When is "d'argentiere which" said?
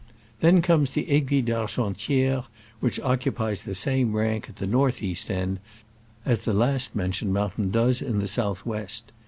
1.45-2.99